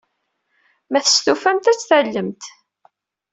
[0.91, 2.43] Ma testufamt, ad t-tallemt.